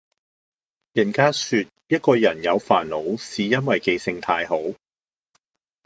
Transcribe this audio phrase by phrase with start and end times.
[0.93, 4.57] 人家說一個人有煩惱是因為記性太好